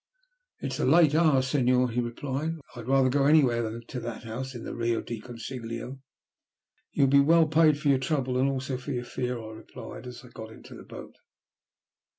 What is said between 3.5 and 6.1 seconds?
than to that house in the Rio del Consiglio."